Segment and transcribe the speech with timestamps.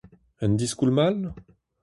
[0.47, 1.21] Un diskoulm all?